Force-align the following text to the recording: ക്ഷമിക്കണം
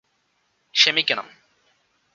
ക്ഷമിക്കണം 0.75 1.27